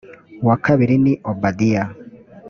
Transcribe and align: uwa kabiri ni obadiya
uwa 0.43 0.55
kabiri 0.65 0.95
ni 1.03 1.13
obadiya 1.31 1.83